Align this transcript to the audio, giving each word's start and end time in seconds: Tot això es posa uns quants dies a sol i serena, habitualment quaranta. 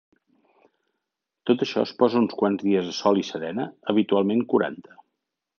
Tot 1.49 1.65
això 1.65 1.83
es 1.89 1.93
posa 2.01 2.17
uns 2.23 2.35
quants 2.41 2.65
dies 2.71 2.91
a 2.95 2.97
sol 3.03 3.23
i 3.25 3.29
serena, 3.31 3.71
habitualment 3.95 4.45
quaranta. 4.55 4.99